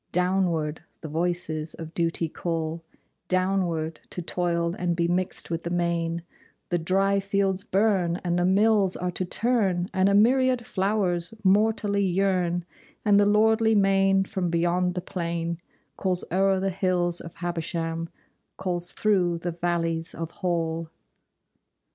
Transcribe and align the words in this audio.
Downward 0.11 0.81
the 1.01 1.07
voices 1.07 1.75
of 1.75 1.93
Duty 1.93 2.27
call 2.27 2.83
Downward, 3.27 3.99
to 4.09 4.23
toil 4.23 4.73
and 4.79 4.95
be 4.95 5.07
mixed 5.07 5.51
with 5.51 5.61
the 5.61 5.69
main, 5.69 6.23
The 6.69 6.79
dry 6.79 7.19
fields 7.19 7.63
burn, 7.63 8.15
and 8.23 8.39
the 8.39 8.43
mills 8.43 8.97
are 8.97 9.11
to 9.11 9.23
turn, 9.25 9.89
And 9.93 10.09
a 10.09 10.15
myriad 10.15 10.65
flowers 10.65 11.35
mortally 11.43 12.03
yearn, 12.03 12.65
And 13.05 13.19
the 13.19 13.27
lordly 13.27 13.75
main 13.75 14.23
from 14.25 14.49
beyond 14.49 14.95
the 14.95 15.01
plain 15.01 15.59
Calls 15.97 16.23
o'er 16.31 16.59
the 16.59 16.71
hills 16.71 17.21
of 17.21 17.35
Habersham, 17.35 18.09
Calls 18.57 18.93
through 18.93 19.37
the 19.37 19.51
valleys 19.51 20.15
of 20.15 20.31
Hall. 20.31 20.89